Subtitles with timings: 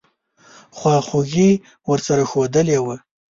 [0.77, 1.49] خواخوږي
[1.89, 2.95] ورسره ښودلې وه.